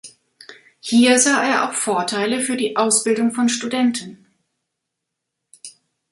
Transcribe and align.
Hier 0.79 1.19
sah 1.19 1.43
er 1.47 1.69
auch 1.69 1.73
Vorteile 1.75 2.41
für 2.41 2.57
die 2.57 2.75
Ausbildung 2.75 3.33
von 3.33 3.49
Studenten. 3.49 4.25